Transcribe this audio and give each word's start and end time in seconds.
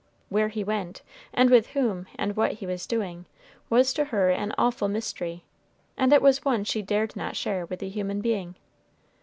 Where 0.29 0.47
he 0.49 0.63
went, 0.63 1.03
and 1.31 1.51
with 1.51 1.67
whom, 1.77 2.07
and 2.15 2.35
what 2.35 2.53
he 2.53 2.65
was 2.65 2.87
doing, 2.87 3.27
was 3.69 3.93
to 3.93 4.05
her 4.05 4.31
an 4.31 4.51
awful 4.57 4.87
mystery, 4.87 5.43
and 5.95 6.11
it 6.11 6.23
was 6.23 6.43
one 6.43 6.63
she 6.63 6.81
dared 6.81 7.15
not 7.15 7.35
share 7.35 7.67
with 7.67 7.83
a 7.83 7.87
human 7.87 8.19
being. 8.19 8.55